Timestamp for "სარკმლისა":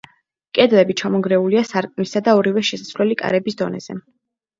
1.71-2.21